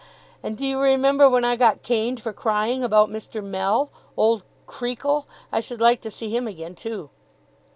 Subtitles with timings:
[0.41, 3.43] And do you remember when I got caned for crying about Mr.
[3.43, 3.91] Mell?
[4.17, 5.27] Old Creakle!
[5.51, 7.11] I should like to see him again, too!